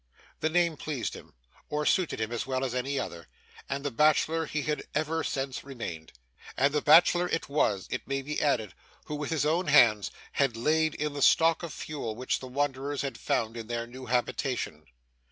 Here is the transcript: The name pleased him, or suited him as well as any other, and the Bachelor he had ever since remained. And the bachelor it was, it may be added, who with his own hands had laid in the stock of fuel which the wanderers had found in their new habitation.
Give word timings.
The 0.39 0.49
name 0.49 0.77
pleased 0.77 1.13
him, 1.13 1.35
or 1.69 1.85
suited 1.85 2.19
him 2.19 2.31
as 2.31 2.47
well 2.47 2.65
as 2.65 2.73
any 2.73 2.99
other, 2.99 3.27
and 3.69 3.85
the 3.85 3.91
Bachelor 3.91 4.47
he 4.47 4.63
had 4.63 4.81
ever 4.95 5.23
since 5.23 5.63
remained. 5.63 6.11
And 6.57 6.73
the 6.73 6.81
bachelor 6.81 7.29
it 7.29 7.47
was, 7.47 7.85
it 7.91 8.07
may 8.07 8.23
be 8.23 8.41
added, 8.41 8.73
who 9.05 9.13
with 9.13 9.29
his 9.29 9.45
own 9.45 9.67
hands 9.67 10.09
had 10.31 10.57
laid 10.57 10.95
in 10.95 11.13
the 11.13 11.21
stock 11.21 11.61
of 11.61 11.71
fuel 11.71 12.15
which 12.15 12.39
the 12.39 12.47
wanderers 12.47 13.03
had 13.03 13.15
found 13.15 13.55
in 13.55 13.67
their 13.67 13.85
new 13.85 14.07
habitation. 14.07 14.87